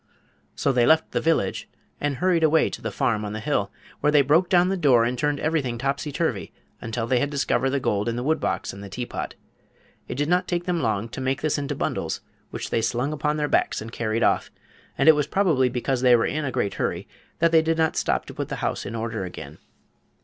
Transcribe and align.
So 0.55 0.71
they 0.71 0.87
left 0.87 1.11
the 1.11 1.21
village 1.21 1.69
and 1.99 2.15
hurried 2.15 2.43
away 2.43 2.71
to 2.71 2.81
the 2.81 2.89
farm 2.89 3.23
on 3.23 3.33
the 3.33 3.39
hill, 3.39 3.71
where 3.99 4.11
they 4.11 4.23
broke 4.23 4.49
down 4.49 4.69
the 4.69 4.75
door 4.75 5.05
and 5.05 5.15
turned 5.15 5.39
everything 5.39 5.77
topsy 5.77 6.11
turvy 6.11 6.51
until 6.81 7.05
they 7.05 7.19
had 7.19 7.29
discovered 7.29 7.69
the 7.69 7.79
gold 7.79 8.09
in 8.09 8.15
the 8.15 8.23
wood 8.23 8.39
box 8.39 8.73
and 8.73 8.83
the 8.83 8.89
teapot. 8.89 9.35
It 10.07 10.15
did 10.15 10.27
not 10.27 10.47
take 10.47 10.63
them 10.65 10.81
long 10.81 11.07
to 11.09 11.21
make 11.21 11.43
this 11.43 11.59
into 11.59 11.75
bundles, 11.75 12.21
which 12.49 12.71
they 12.71 12.81
slung 12.81 13.13
upon 13.13 13.37
their 13.37 13.47
backs 13.47 13.79
and 13.79 13.91
carried 13.91 14.23
off, 14.23 14.49
and 14.97 15.07
it 15.07 15.13
was 15.13 15.27
probably 15.27 15.69
because 15.69 16.01
they 16.01 16.15
were 16.15 16.25
in 16.25 16.45
a 16.45 16.51
great 16.51 16.73
hurry 16.73 17.07
that 17.37 17.51
they 17.51 17.61
did 17.61 17.77
not 17.77 17.95
stop 17.95 18.25
to 18.25 18.33
put 18.33 18.49
the 18.49 18.55
house 18.65 18.87
in 18.87 18.95
order 18.95 19.23
again. 19.23 19.59